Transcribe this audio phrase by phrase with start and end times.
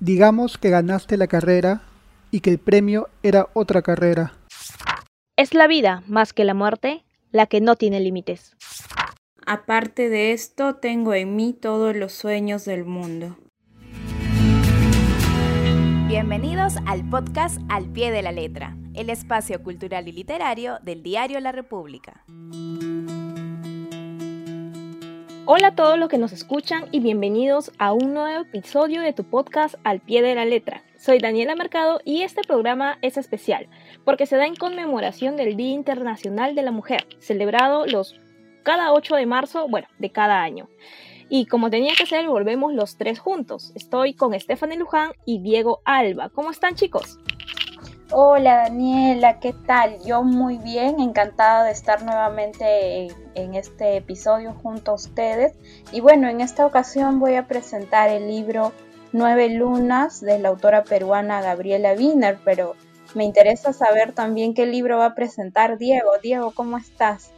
[0.00, 1.82] Digamos que ganaste la carrera
[2.30, 4.32] y que el premio era otra carrera.
[5.36, 8.56] Es la vida, más que la muerte, la que no tiene límites.
[9.44, 13.36] Aparte de esto, tengo en mí todos los sueños del mundo.
[16.08, 21.40] Bienvenidos al podcast Al pie de la letra, el espacio cultural y literario del diario
[21.40, 22.24] La República.
[25.46, 29.24] Hola a todos los que nos escuchan y bienvenidos a un nuevo episodio de tu
[29.24, 30.84] podcast Al pie de la letra.
[30.98, 33.66] Soy Daniela Mercado y este programa es especial
[34.04, 38.20] porque se da en conmemoración del Día Internacional de la Mujer, celebrado los
[38.62, 40.68] cada 8 de marzo, bueno, de cada año.
[41.30, 43.72] Y como tenía que ser, volvemos los tres juntos.
[43.74, 46.28] Estoy con Stephanie Luján y Diego Alba.
[46.28, 47.18] ¿Cómo están chicos?
[48.12, 49.98] Hola Daniela, ¿qué tal?
[50.04, 53.06] Yo muy bien, encantada de estar nuevamente
[53.36, 55.52] en, este episodio junto a ustedes.
[55.92, 58.72] Y bueno, en esta ocasión voy a presentar el libro
[59.12, 62.74] Nueve Lunas de la autora peruana Gabriela Wiener, pero
[63.14, 66.10] me interesa saber también qué libro va a presentar Diego.
[66.20, 67.30] Diego, ¿cómo estás?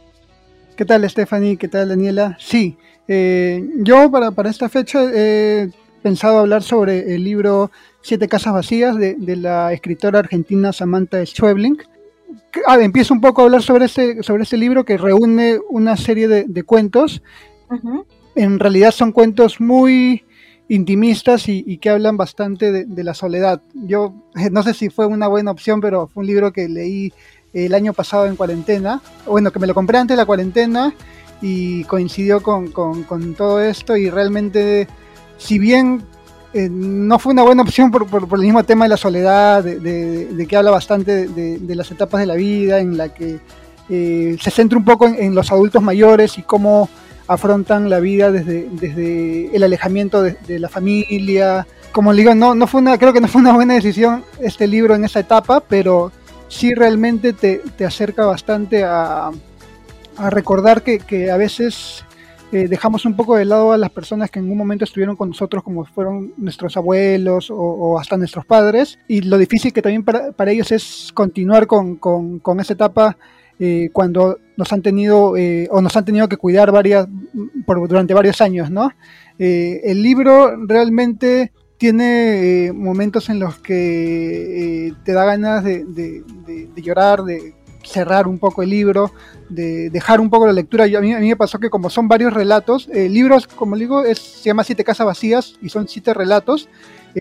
[0.75, 1.55] ¿Qué tal Stephanie?
[1.55, 2.35] ¿Qué tal Daniela?
[2.39, 5.69] Sí, eh, yo para, para esta fecha he
[6.03, 11.77] pensado hablar sobre el libro Siete Casas Vacías de, la escritora argentina Samantha Schweblin.
[12.67, 16.27] Ah, empiezo un poco a hablar sobre este, sobre este libro que reúne una serie
[16.27, 17.23] de, cuentos.
[18.35, 20.25] En realidad son cuentos muy
[20.67, 23.61] intimistas y, que hablan bastante de, la soledad.
[23.73, 24.13] Yo
[24.51, 27.13] no sé si fue una buena opción, pero fue un libro que leí
[27.53, 29.01] el año pasado en cuarentena.
[29.25, 30.93] Bueno, que me lo compré antes de la cuarentena
[31.41, 34.87] y coincidió con, con todo esto y realmente,
[35.43, 36.03] si bien
[36.53, 40.55] eh, no fue una buena opción por, el mismo tema de la soledad, de, que
[40.55, 43.39] habla bastante de, las etapas de la vida, en la que
[43.89, 46.89] eh, se centra un poco en, los adultos mayores y cómo
[47.27, 51.67] afrontan la vida desde, desde el alejamiento de, la familia.
[51.91, 54.95] Como digo, no, no fue una, creo que no fue una buena decisión este libro
[54.95, 56.11] en esa etapa, pero
[56.47, 59.31] sí realmente te, acerca bastante a,
[60.29, 62.05] recordar que, que a veces
[62.53, 65.29] eh, dejamos un poco de lado a las personas que en un momento estuvieron con
[65.29, 70.51] nosotros, como fueron nuestros abuelos o, hasta nuestros padres, y lo difícil que también para,
[70.51, 73.17] ellos es continuar con, con, con esa etapa
[73.59, 77.07] eh, cuando nos han tenido eh, o nos han tenido que cuidar varias,
[77.65, 78.91] durante varios años, ¿no?
[79.39, 87.55] el libro realmente tiene momentos en los que te da ganas de, de llorar, de
[87.83, 89.11] cerrar un poco el libro,
[89.49, 90.87] de dejar un poco la lectura.
[90.87, 93.75] Yo, a, mí, a mí me pasó que como son varios relatos, eh, libros, como
[93.75, 96.69] digo, es, se llama Siete Casas Vacías y son siete relatos.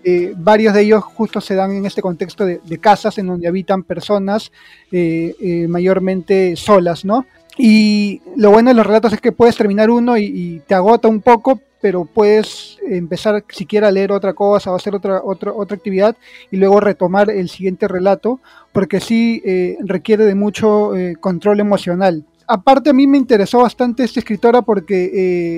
[0.04, 3.82] Eh, varios de ellos justo se dan en este contexto de, casas en donde habitan
[3.82, 4.50] personas
[4.90, 7.26] eh, mayormente solas, ¿no?
[7.58, 11.20] Y lo bueno de los relatos es que puedes terminar uno y, te agota un
[11.20, 16.16] poco, pero puedes empezar siquiera a leer otra cosa o hacer otra, otra, otra actividad
[16.50, 18.40] y luego retomar el siguiente relato,
[18.72, 22.24] porque sí eh, requiere de mucho eh, control emocional.
[22.46, 25.10] Aparte a mí me interesó bastante esta escritora porque,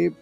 [0.07, 0.13] eh,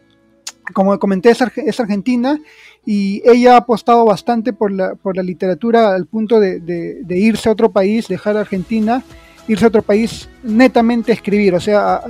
[0.74, 2.40] como comenté, es, argentina
[2.84, 7.52] y ella ha apostado bastante por la, por la literatura al punto de, irse a
[7.52, 9.04] otro país, dejar Argentina
[9.46, 11.54] irse a otro país netamente a escribir.
[11.54, 12.02] O sea,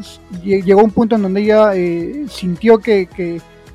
[0.43, 1.73] llegó un punto en donde ella
[2.29, 3.09] sintió que,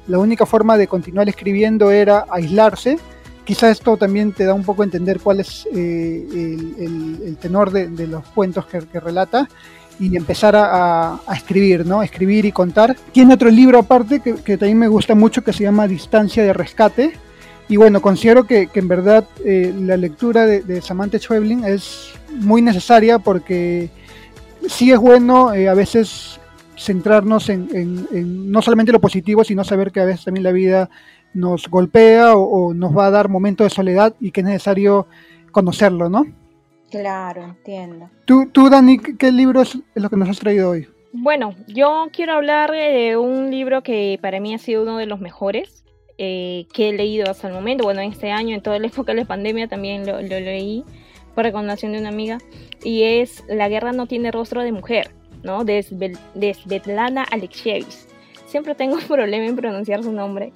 [0.08, 2.98] la única forma de continuar escribiendo era aislarse.
[3.44, 8.08] Quizá esto también te da un poco a entender cuál es eh, el, tenor de,
[8.08, 9.48] los cuentos que, relata
[10.00, 12.04] y empezar a, escribir, ¿no?
[12.04, 12.96] Escribir y contar.
[13.12, 17.14] Tiene otro libro aparte que, también me gusta mucho que se llama Distancia de Rescate.
[17.70, 22.62] Y bueno, considero que, en verdad eh, la lectura de, de Samantha Schweblin es muy
[22.62, 23.90] necesaria porque
[24.68, 26.40] sí es bueno eh, a veces
[26.78, 30.90] centrarnos en, no solamente lo positivo, sino saber que a veces también la vida
[31.34, 35.08] nos golpea o, nos va a dar momentos de soledad y que es necesario
[35.52, 36.26] conocerlo, ¿no?
[36.90, 38.10] Claro, entiendo.
[38.26, 40.88] Tú, tú Dani, ¿qué libro es lo que nos has traído hoy?
[41.12, 45.20] Bueno, yo quiero hablar de un libro que para mí ha sido uno de los
[45.20, 45.84] mejores
[46.18, 47.84] eh, que he leído hasta el momento.
[47.84, 50.86] Bueno, en este año, en toda la época de la pandemia, también lo leí
[51.38, 52.40] por recomendación de una amiga,
[52.84, 55.12] y es La guerra no tiene rostro de mujer,
[55.44, 55.64] ¿no?
[55.64, 58.08] De, Svetlana Alexievich.
[58.46, 60.54] Siempre tengo problema en pronunciar su nombre.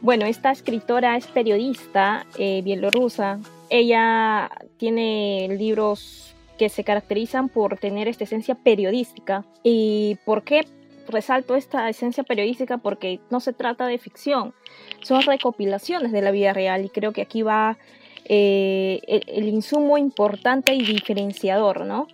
[0.00, 3.38] Bueno, esta escritora es periodista eh, bielorrusa.
[3.70, 9.44] Ella tiene libros que se caracterizan por tener esta esencia periodística.
[9.62, 10.66] ¿Y por qué
[11.08, 12.78] resalto esta esencia periodística?
[12.78, 14.54] Porque no se trata de ficción,
[15.02, 17.78] son recopilaciones de la vida real y creo que aquí va
[18.26, 22.08] eh, el, insumo importante y diferenciador, ¿no?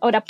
[0.00, 0.24] Ahora,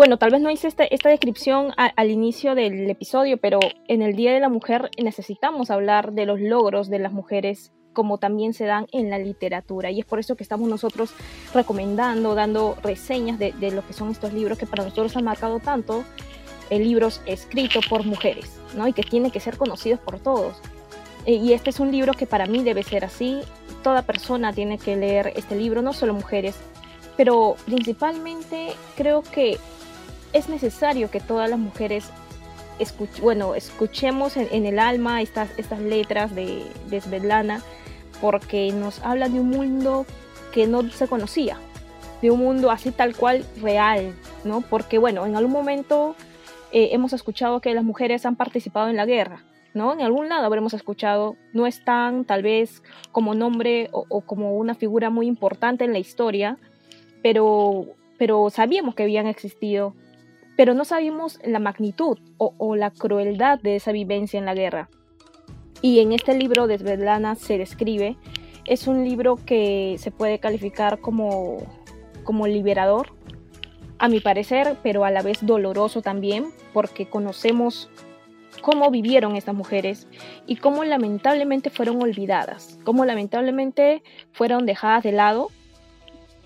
[0.00, 4.16] bueno, tal vez no hice este, esta descripción al inicio del episodio, pero en el
[4.16, 8.64] Día de la Mujer necesitamos hablar de los logros de las mujeres como también se
[8.64, 9.90] dan en la literatura.
[9.90, 11.12] Y es por eso que estamos nosotros
[11.52, 16.02] recomendando, dando reseñas de, lo que son estos libros que para nosotros han marcado tanto,
[16.70, 18.88] eh, libros escritos por mujeres, ¿no?
[18.88, 20.56] Y que tienen que ser conocidos por todos.
[21.26, 23.40] Eh, y este es un libro que para mí debe ser así.
[23.82, 26.56] Toda persona tiene que leer este libro, no solo mujeres,
[27.18, 29.58] pero principalmente creo que
[30.32, 32.10] es necesario que todas las mujeres
[33.20, 37.62] bueno, escuchemos en, el alma estas, estas letras de, de Svetlana,
[38.20, 40.06] porque nos habla de un mundo
[40.52, 41.58] que no se conocía,
[42.22, 44.62] de un mundo así tal cual real, ¿no?
[44.62, 46.16] Porque bueno, en algún momento
[46.72, 49.42] eh, hemos escuchado que las mujeres han participado en la guerra,
[49.74, 49.92] ¿no?
[49.92, 55.10] En algún lado habremos escuchado, no están tal vez como nombre o, como una figura
[55.10, 56.58] muy importante en la historia,
[57.22, 57.86] pero,
[58.18, 59.94] pero sabíamos que habían existido
[60.60, 64.90] pero no sabíamos la magnitud o, la crueldad de esa vivencia en la guerra.
[65.80, 68.18] Y en este libro de Svetlana se describe,
[68.66, 71.62] es un libro que se puede calificar como,
[72.24, 73.14] como liberador,
[73.98, 77.88] a mi parecer, pero a la vez doloroso también, porque conocemos
[78.60, 80.08] cómo vivieron estas mujeres
[80.46, 84.02] y cómo lamentablemente fueron olvidadas, cómo lamentablemente
[84.32, 85.48] fueron dejadas de lado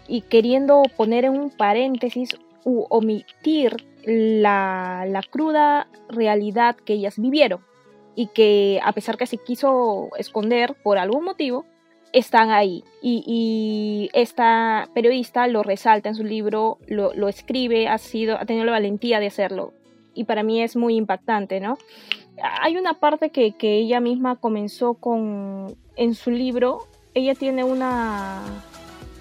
[0.06, 7.60] y queriendo poner en un paréntesis u omitir la, cruda realidad que ellas vivieron
[8.14, 11.64] y que a pesar que se quiso esconder por algún motivo,
[12.12, 12.84] están ahí.
[13.02, 18.72] Y, esta periodista lo resalta en su libro, lo, escribe, ha, sido, ha tenido la
[18.72, 19.72] valentía de hacerlo.
[20.14, 21.76] Y para mí es muy impactante, ¿no?
[22.60, 28.42] Hay una parte que, que ella misma comenzó con, en su libro, ella tiene una,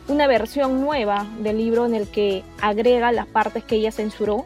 [0.08, 4.46] una versión nueva del libro en el que agrega las partes que ella censuró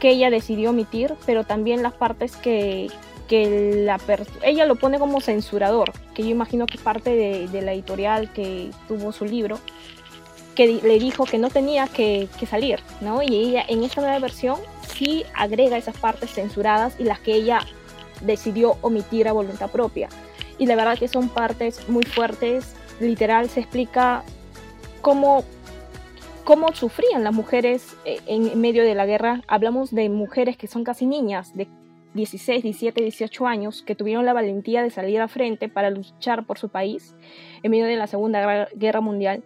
[0.00, 2.88] que ella decidió omitir, pero también las partes que,
[3.28, 4.00] que la
[4.42, 9.12] ella lo pone como censurador, que yo imagino que parte de, la editorial que tuvo
[9.12, 9.60] su libro,
[10.56, 13.22] que le dijo que no tenía que, que, salir, ¿no?
[13.22, 14.58] Y ella en esta nueva versión
[14.96, 17.60] sí agrega esas partes censuradas y las que ella
[18.22, 20.08] decidió omitir a voluntad propia.
[20.58, 24.24] Y la verdad que son partes muy fuertes, literal se explica
[25.00, 25.44] cómo
[26.44, 29.42] cómo sufrían las mujeres eh, en medio de la guerra.
[29.46, 31.68] Hablamos de mujeres que son casi niñas, de
[32.14, 36.58] 16, 17, 18 años, que tuvieron la valentía de salir a frente para luchar por
[36.58, 37.14] su país
[37.62, 39.44] en medio de la Segunda Guerra Mundial.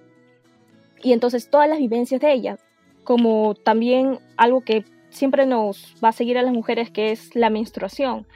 [1.03, 2.65] Y entonces todas las vivencias de ellas,
[3.05, 7.51] como también algo que siempre nos va a seguir a las mujeres, que es la
[7.51, 8.27] menstruación.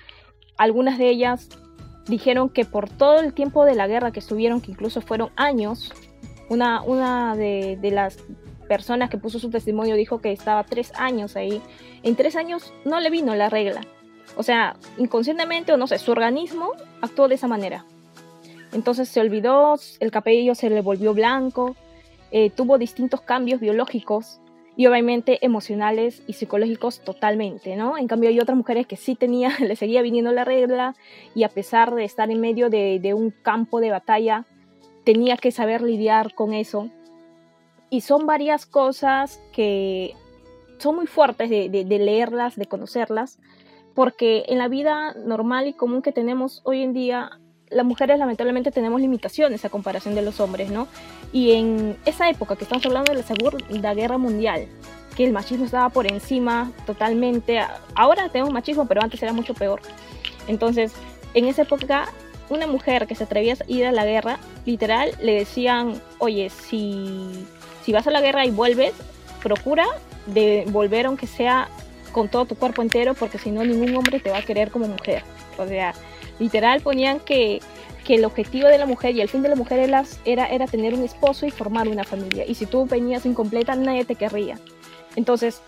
[0.59, 1.49] Algunas de ellas
[2.06, 5.91] dijeron que por todo el tiempo de la guerra que estuvieron, que incluso fueron años,
[6.48, 8.18] una, una de, de, las
[8.68, 11.62] personas que puso su testimonio dijo que estaba tres años ahí.
[12.02, 13.80] En tres años no le vino la regla.
[14.36, 17.84] O sea, inconscientemente o no sé, su organismo actuó de esa manera.
[18.72, 21.76] Entonces se olvidó, el cabello se le volvió blanco,
[22.30, 24.40] eh, tuvo distintos cambios biológicos
[24.76, 27.96] y obviamente emocionales y psicológicos totalmente, ¿no?
[27.96, 30.94] En cambio hay otras mujeres que sí tenía, le seguía viniendo la regla
[31.34, 34.44] y a pesar de estar en medio de, de un campo de batalla,
[35.08, 36.90] tenía que saber lidiar con eso
[37.88, 40.14] y son varias cosas que
[40.76, 43.38] son muy fuertes de, leerlas, de conocerlas,
[43.94, 47.31] porque en la vida normal y común que tenemos hoy en día,
[47.70, 50.88] las mujeres lamentablemente tenemos limitaciones a comparación de los hombres, ¿no?
[51.32, 54.67] Y en esa época que estamos hablando de la Segunda Guerra Mundial,
[55.17, 57.60] que el machismo estaba por encima totalmente,
[57.94, 59.81] ahora tenemos machismo, pero antes era mucho peor.
[60.48, 60.93] Entonces,
[61.32, 62.10] en esa época,
[62.50, 67.46] una mujer que se atrevía a ir a la guerra, literal, le decían, oye, si
[67.88, 68.93] si vas a la guerra y vuelves,
[69.43, 69.86] procura
[70.26, 71.70] de volver aunque sea
[72.12, 74.86] con todo tu cuerpo entero, porque si no ningún hombre te va a querer como
[74.86, 75.22] mujer.
[75.56, 75.94] O sea,
[76.38, 77.62] literal ponían que,
[78.05, 80.93] que el objetivo de la mujer y el fin de la mujer era, era, tener
[80.93, 82.44] un esposo y formar una familia.
[82.46, 84.58] Y si tú venías incompleta, nadie te querría.
[85.17, 85.62] Entonces,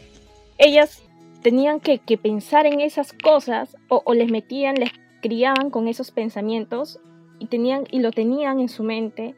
[0.59, 1.01] ellas
[1.41, 7.01] tenían que, pensar en esas cosas o, o, les metían, les criaban con esos pensamientos
[7.39, 9.35] y, tenían, y lo tenían en su mente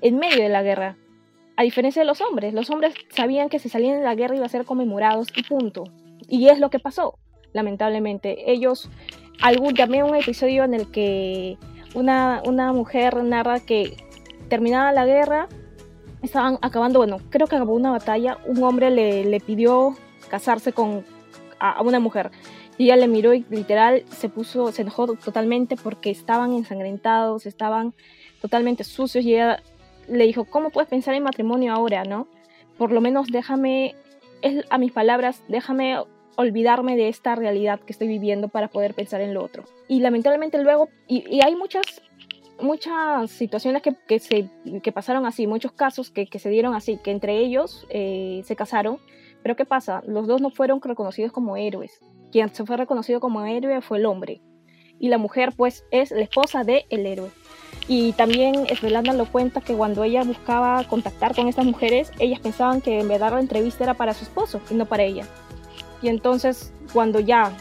[0.00, 0.96] en medio de la guerra.
[1.56, 4.46] A diferencia de los hombres, los hombres sabían que si salían de la guerra iba
[4.46, 5.84] a ser conmemorados y punto.
[6.28, 7.18] Y es lo que pasó,
[7.52, 8.50] lamentablemente.
[8.50, 8.90] Ellos,
[9.42, 11.58] algún, también un episodio en el que
[11.94, 13.96] una, una mujer narra que
[14.48, 15.48] terminada la guerra,
[16.22, 19.94] estaban acabando, bueno, creo que acabó una batalla, un hombre le, le pidió
[20.30, 21.04] casarse con
[21.62, 22.30] a, una mujer.
[22.78, 27.94] Y ella le miró y literal se puso, se enojó totalmente porque estaban ensangrentados, estaban
[28.40, 29.62] totalmente sucios y ella
[30.08, 32.28] le dijo, ¿cómo puedes pensar en matrimonio ahora, no?
[32.78, 33.94] Por lo menos déjame,
[34.70, 35.98] a mis palabras, déjame
[36.36, 39.64] olvidarme de esta realidad que estoy viviendo para poder pensar en lo otro.
[39.88, 42.02] Y lamentablemente luego, y, hay muchas
[42.60, 44.48] muchas situaciones que, que, se,
[44.82, 48.54] que pasaron así, muchos casos que, que se dieron así, que entre ellos eh, se
[48.54, 48.98] casaron,
[49.42, 50.02] pero ¿qué pasa?
[50.06, 52.00] Los dos no fueron reconocidos como héroes.
[52.32, 54.40] Quien se fue reconocido como héroe fue el hombre.
[54.98, 57.30] Y la mujer pues es la esposa del el héroe.
[57.88, 62.80] Y también Esmeralda lo cuenta que cuando ella buscaba contactar con estas mujeres, ellas pensaban
[62.80, 65.26] que en verdad la entrevista era para su esposo y no para ella.
[66.00, 67.52] Y entonces cuando ya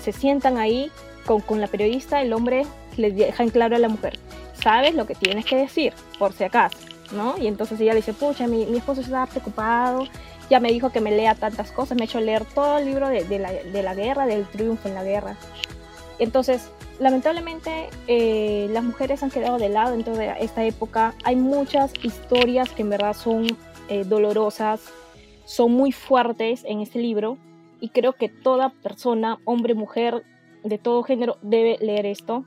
[0.00, 0.90] se sientan ahí
[1.24, 2.64] con, con la periodista, el hombre
[2.96, 4.18] le deja en claro a la mujer,
[4.54, 6.78] sabes lo que tienes que decir, por si acaso,
[7.12, 7.36] ¿no?
[7.38, 10.06] Y entonces ella le dice, pucha, mi, mi esposo está preocupado,
[10.50, 13.08] ya me dijo que me lea tantas cosas, me ha hecho leer todo el libro
[13.08, 15.36] de, de, la, de la guerra, del triunfo en la guerra.
[16.18, 21.14] Entonces, lamentablemente, eh, las mujeres han quedado de lado en toda esta época.
[21.24, 23.46] Hay muchas historias que en verdad son
[23.88, 24.80] eh, dolorosas,
[25.44, 27.38] son muy fuertes en este libro
[27.80, 30.24] y creo que toda persona, hombre, mujer,
[30.64, 32.44] de todo género, debe leer esto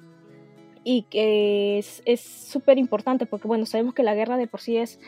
[0.84, 5.00] y que es súper importante porque, bueno, sabemos que la guerra de por sí es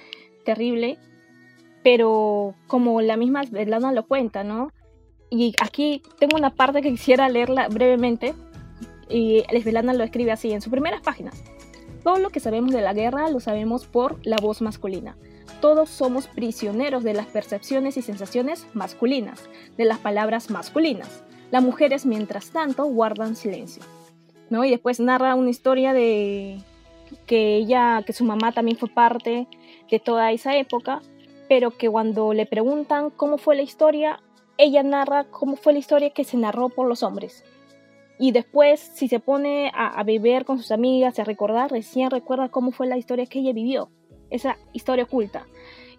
[0.46, 0.98] terrible,
[1.84, 4.72] pero como la misma Svetlana lo cuenta, ¿no?
[5.30, 8.34] Y aquí tengo una parte que quisiera leerla brevemente,
[9.10, 11.44] y Svetlana lo escribe así en sus primeras páginas.
[12.04, 15.16] Todo lo que sabemos de la guerra lo sabemos por la voz masculina.
[15.62, 21.24] Todos somos prisioneros de las percepciones y sensaciones masculinas, de las palabras masculinas.
[21.52, 23.84] Las mujeres, mientras tanto, guardan silencio.
[24.50, 24.66] ¿no?
[24.66, 26.60] Y después narra una historia de
[27.26, 29.48] que ella, que su mamá también fue parte
[29.90, 31.02] de toda esa época,
[31.48, 34.22] pero que cuando le preguntan cómo fue la historia,
[34.58, 37.44] ella narra cómo fue la historia que se narró por los hombres.
[38.20, 42.72] Y después, si se pone a, beber con sus amigas, a recordar, recién recuerda cómo
[42.72, 43.90] fue la historia que ella vivió,
[44.30, 45.48] esa historia oculta.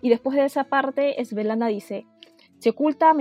[0.00, 2.06] Y después de esa parte, Esbelana dice,
[2.58, 3.12] se oculta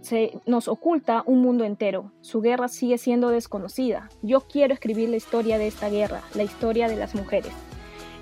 [0.00, 2.12] se nos oculta un mundo entero.
[2.20, 4.08] Su guerra sigue siendo desconocida.
[4.20, 7.52] Yo quiero escribir la historia de esta guerra, la historia de las mujeres.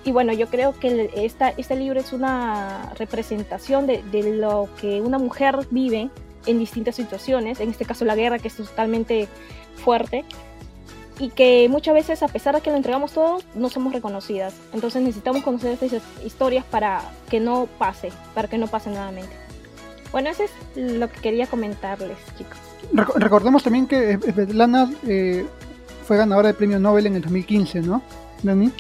[0.05, 5.01] Y bueno, yo creo que esta, este libro es una representación de, de, lo que
[5.01, 6.09] una mujer vive
[6.47, 9.29] en distintas situaciones, en este caso la guerra que es totalmente
[9.77, 10.25] fuerte,
[11.21, 14.55] y que muchas veces a pesar de que lo entregamos todo, no somos reconocidas.
[14.73, 19.31] Entonces necesitamos conocer estas historias para que no pase, para que no pase nuevamente.
[20.13, 22.57] Bueno, eso es lo que quería comentarles, chicos.
[23.17, 25.45] recordemos también que Svetlana eh,
[26.07, 28.03] fue ganadora del premio Nobel en el 2015, ¿no,
[28.43, 28.73] Dani?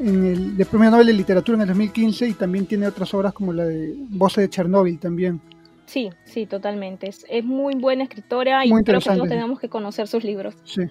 [0.00, 3.32] En el de premio Nobel de Literatura en el 2015 y también tiene otras obras
[3.34, 5.40] como la de Voces de Chernóbil también.
[5.86, 7.08] Sí, sí, totalmente.
[7.08, 10.56] Es, es muy buena escritora y creo que todos tenemos que conocer sus libros.
[10.64, 10.82] Sí.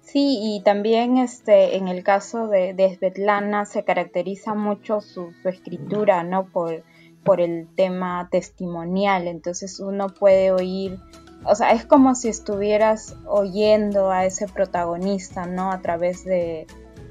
[0.00, 5.48] Sí, y también este, en el caso de, de Svetlana se caracteriza mucho su, su
[5.48, 6.46] escritura, ¿no?
[6.46, 6.84] Por,
[7.24, 10.98] por el tema testimonial, entonces uno puede oír,
[11.44, 15.72] o sea, es como si estuvieras oyendo a ese protagonista, ¿no?
[15.72, 16.66] A través de,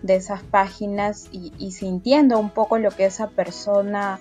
[0.08, 4.20] esas páginas y, sintiendo un poco lo que esa persona,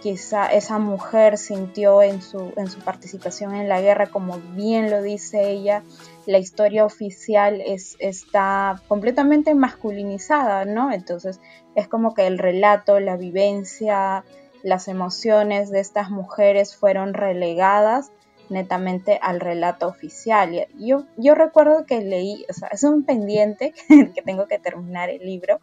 [0.00, 5.02] quizá esa mujer sintió en su, en su participación en la guerra, como bien lo
[5.02, 5.82] dice ella,
[6.26, 10.92] la historia oficial es, está completamente masculinizada, ¿no?
[10.92, 11.40] Entonces
[11.74, 14.24] es como que el relato, la vivencia,
[14.62, 18.10] las emociones de estas mujeres fueron relegadas
[18.48, 20.66] netamente al relato oficial.
[20.78, 23.74] Yo, yo recuerdo que leí, o sea, es un pendiente
[24.14, 25.60] que tengo que terminar el libro,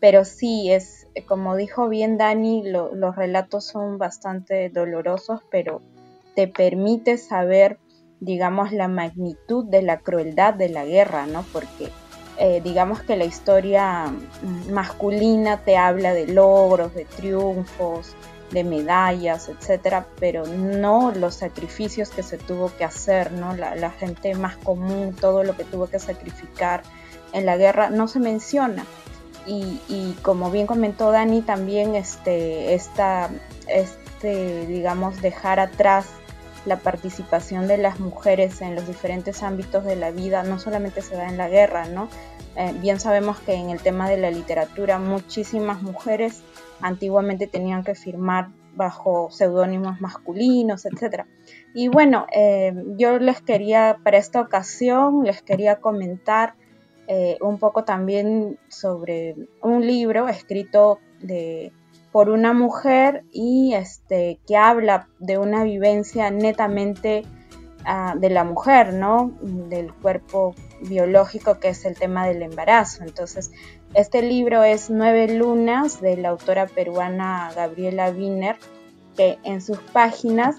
[0.00, 5.80] pero sí, es, como dijo bien Dani, los relatos son bastante dolorosos, pero
[6.34, 7.78] te permite saber,
[8.20, 11.44] digamos, la magnitud de la crueldad de la guerra, ¿no?
[11.52, 11.90] Porque
[12.38, 14.12] eh, digamos que la historia
[14.70, 18.14] masculina te habla de logros, de triunfos,
[18.54, 23.54] de medallas, etcétera, pero no los sacrificios que se tuvo que hacer, ¿no?
[23.54, 26.82] La, gente más común, todo lo que tuvo que sacrificar
[27.32, 28.86] en la guerra, no se menciona.
[29.46, 33.28] Y, como bien comentó Dani, también este, esta,
[33.66, 36.06] este, digamos, dejar atrás
[36.64, 41.14] la participación de las mujeres en los diferentes ámbitos de la vida no solamente se
[41.14, 42.08] da en la guerra, ¿no?
[42.56, 46.40] Eh, bien sabemos que en el tema de la literatura muchísimas mujeres
[46.80, 51.24] antiguamente tenían que firmar bajo seudónimos masculinos, etc.
[51.74, 56.54] Y bueno, eh, yo les quería, para esta ocasión, les quería comentar
[57.06, 61.72] eh, un poco también sobre un libro escrito de,
[62.12, 67.24] por una mujer y este, que habla de una vivencia netamente
[67.84, 69.32] ah, de la mujer, ¿no?
[69.40, 73.04] Del cuerpo biológico, que es el tema del embarazo.
[73.04, 73.50] Entonces,
[73.94, 78.56] este libro es Nueve Lunas de la autora peruana Gabriela Wiener,
[79.16, 80.56] que en sus páginas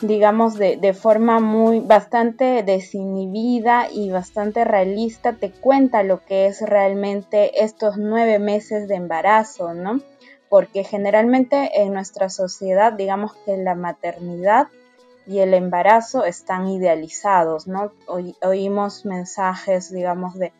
[0.00, 6.60] digamos, de, de, forma muy bastante desinhibida y bastante realista, te cuenta lo que es
[6.60, 10.00] realmente estos nueve meses de embarazo, ¿no?
[10.48, 14.68] Porque generalmente en nuestra sociedad, digamos que la maternidad
[15.26, 17.92] y el embarazo están idealizados, ¿no?
[18.42, 20.52] oímos mensajes, digamos, de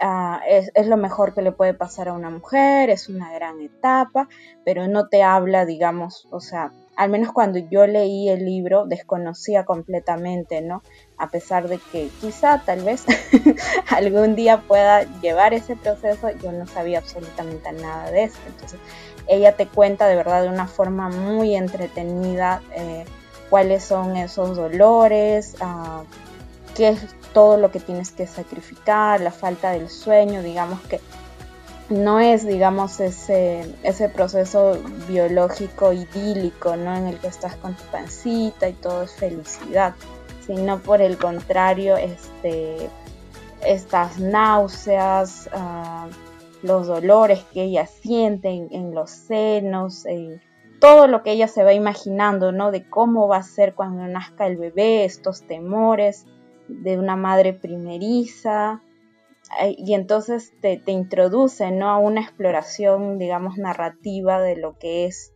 [0.00, 3.60] ah, es, es, lo mejor que le puede pasar a una mujer, es una gran
[3.60, 4.28] etapa,
[4.64, 9.64] pero no te habla, digamos, o sea, al menos cuando yo leí el libro desconocía
[9.64, 10.82] completamente, ¿no?
[11.18, 13.04] A pesar de que quizá tal vez
[13.90, 18.38] algún día pueda llevar ese proceso, yo no sabía absolutamente nada de eso.
[18.46, 18.78] Entonces,
[19.26, 23.04] ella te cuenta de verdad de una forma muy entretenida eh,
[23.50, 26.04] cuáles son esos dolores, uh,
[26.74, 27.00] qué es
[27.32, 31.00] todo lo que tienes que sacrificar, la falta del sueño, digamos que
[31.90, 36.96] no es, digamos, ese, ese proceso biológico idílico, ¿no?
[36.96, 39.94] En el que estás con tu pancita y todo es felicidad,
[40.46, 42.88] sino por el contrario, este,
[43.66, 46.08] estas náuseas, uh,
[46.66, 50.06] los dolores que ella siente en, los senos,
[50.84, 52.70] todo lo que ella se va imaginando, ¿no?
[52.70, 56.26] De cómo va a ser cuando nazca el bebé, estos temores
[56.68, 58.82] de una madre primeriza,
[59.78, 61.88] y entonces te, te introduce ¿no?
[61.88, 65.32] a una exploración, digamos, narrativa de lo que es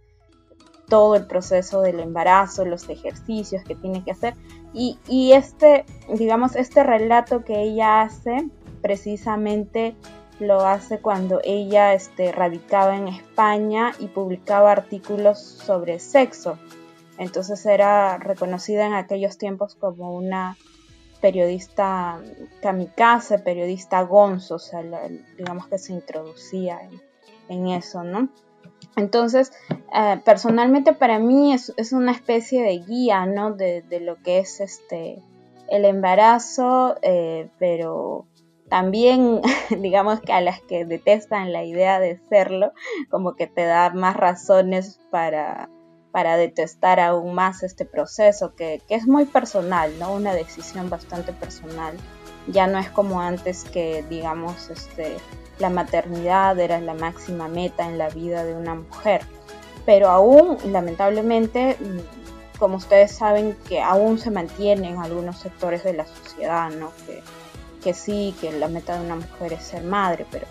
[0.87, 4.35] todo el proceso del embarazo, los ejercicios que tiene que hacer.
[4.75, 8.51] Y, y este, digamos, este relato que ella hace,
[8.83, 9.97] precisamente
[10.41, 16.59] lo hace cuando ella este, radicaba en España y publicaba artículos sobre sexo.
[17.19, 20.57] Entonces era reconocida en aquellos tiempos como una
[21.21, 22.21] periodista
[22.63, 24.83] kamikaze, periodista gonzo, o sea,
[25.37, 26.79] digamos que se introducía
[27.49, 28.29] en, eso, ¿no?
[28.97, 29.53] Entonces,
[29.93, 33.53] eh, personalmente para mí es, una especie de guía, ¿no?
[33.53, 35.23] De, lo que es este
[35.69, 38.27] el embarazo, eh, pero
[38.69, 39.41] también
[39.79, 42.73] digamos que a las que detestan la idea de serlo,
[43.11, 45.69] como que te da más razones para,
[46.13, 50.13] para detestar aún más este proceso, que, es muy personal, ¿no?
[50.13, 51.95] Una decisión bastante personal.
[52.47, 55.17] Ya no es como antes que, digamos, este,
[55.59, 59.23] la maternidad era la máxima meta en la vida de una mujer.
[59.85, 61.77] Pero aún, lamentablemente,
[62.59, 66.91] como ustedes saben, que aún se mantiene en algunos sectores de la sociedad, ¿no?
[67.07, 67.23] Que,
[67.79, 70.47] que sí, que la meta de una mujer es ser madre, pero,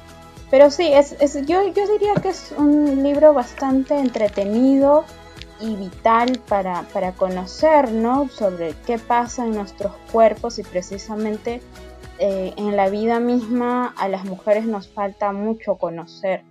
[0.50, 5.06] pero sí, es, es, yo, yo diría que es un libro bastante entretenido,
[5.60, 8.28] y vital para, para conocer ¿no?
[8.30, 11.62] sobre qué pasa en nuestros cuerpos y precisamente
[12.20, 16.44] eh, en la vida misma a las mujeres nos falta mucho conocer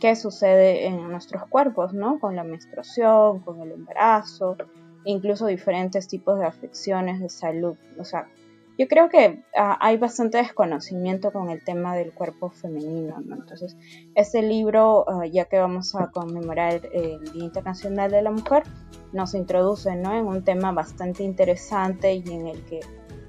[0.00, 2.18] qué sucede en nuestros cuerpos, ¿no?
[2.18, 4.56] Con la menstruación, con el embarazo,
[5.04, 7.76] incluso diferentes tipos de afecciones de salud.
[7.98, 8.28] O sea,
[8.78, 13.36] yo creo que ah, hay bastante desconocimiento con el tema del cuerpo femenino, ¿no?
[13.36, 13.76] Entonces,
[14.14, 18.64] este libro, ah, ya que vamos a conmemorar el Día Internacional de la Mujer,
[19.12, 20.14] nos introduce, ¿no?
[20.14, 22.80] En un tema bastante interesante y en el que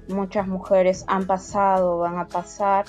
[0.08, 2.84] muchas mujeres han pasado, van a pasar.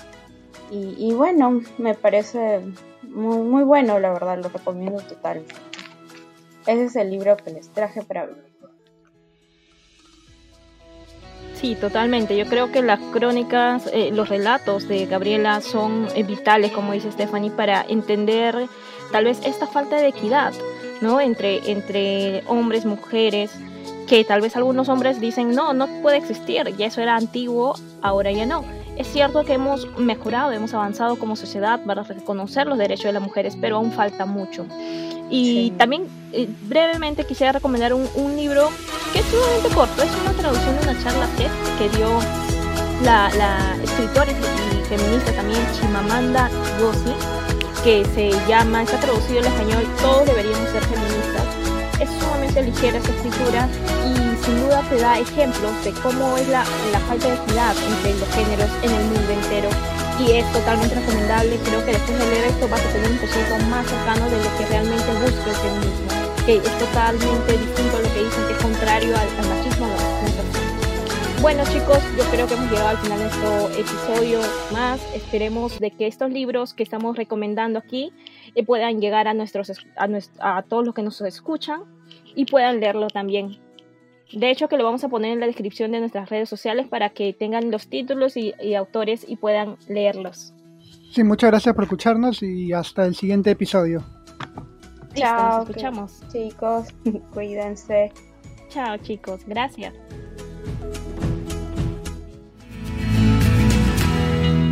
[0.70, 2.60] Y, y bueno, me parece
[3.02, 5.54] muy, muy bueno, la verdad, lo recomiendo totalmente.
[6.66, 8.28] Ese es el libro que les traje para
[11.60, 12.38] Sí, totalmente.
[12.38, 17.12] Yo creo que las crónicas, eh, los relatos de Gabriela son eh, vitales, como dice
[17.12, 18.66] Stephanie, para entender
[19.12, 20.54] tal vez esta falta de equidad,
[21.02, 21.20] ¿no?
[21.20, 23.50] Entre, entre hombres, mujeres,
[24.08, 28.32] que tal vez algunos hombres dicen, no, no puede existir, ya eso era antiguo, ahora
[28.32, 28.64] ya no.
[28.96, 33.22] Es cierto que hemos mejorado, hemos avanzado como sociedad para reconocer los derechos de las
[33.22, 34.64] mujeres, pero aún falta mucho.
[35.30, 38.68] Y también eh, brevemente quisiera recomendar un, un, libro
[39.12, 42.08] que es sumamente corto, es una traducción de una charla TED que dio
[43.04, 47.14] la, la escritora y feminista también Chimamanda Ngozi,
[47.84, 51.46] que se llama, está traducido en español, Todos deberíamos ser feministas.
[52.00, 53.68] Es sumamente ligera esa escritura
[54.06, 58.18] y sin duda te da ejemplos de cómo es la, la falta de equidad entre
[58.18, 59.68] los géneros en el mundo entero
[60.26, 61.56] y es totalmente recomendable.
[61.64, 64.58] Creo que después de leer esto vas a tener un concepto más cercano de lo
[64.58, 66.08] que realmente busca el feminismo,
[66.46, 69.88] que es totalmente distinto a lo que dicen que es contrario al, machismo
[71.40, 74.40] Bueno chicos, yo creo que hemos llegado al final de este episodio
[74.72, 75.00] más.
[75.14, 78.12] Esperemos de que estos libros que estamos recomendando aquí
[78.54, 81.84] eh, puedan llegar a, nuestros, a, a todos los que nos escuchan
[82.34, 83.58] y puedan leerlo también.
[84.32, 87.10] De hecho, que lo vamos a poner en la descripción de nuestras redes sociales para
[87.10, 90.54] que tengan los títulos y, autores y puedan leerlos.
[91.12, 94.04] Sí, muchas gracias por escucharnos y hasta el siguiente episodio.
[95.14, 95.62] Chao.
[95.62, 96.22] escuchamos.
[96.32, 96.88] Chicos,
[97.32, 98.12] cuídense.
[98.68, 99.94] Chao chicos, gracias.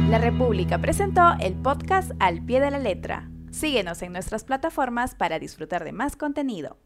[0.09, 3.29] La República presentó el podcast Al pie de la letra.
[3.51, 6.79] Síguenos en nuestras plataformas para disfrutar de más contenido.